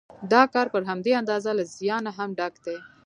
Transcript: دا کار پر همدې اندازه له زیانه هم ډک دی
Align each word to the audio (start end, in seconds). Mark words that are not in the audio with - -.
دا 0.31 0.43
کار 0.53 0.67
پر 0.73 0.83
همدې 0.89 1.11
اندازه 1.21 1.51
له 1.59 1.63
زیانه 1.75 2.11
هم 2.17 2.29
ډک 2.39 2.53
دی 2.65 2.77